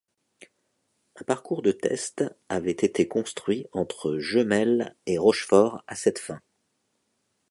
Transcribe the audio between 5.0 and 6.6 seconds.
et Rochefort à cette fin.